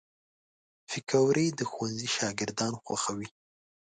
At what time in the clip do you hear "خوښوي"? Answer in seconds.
2.83-3.27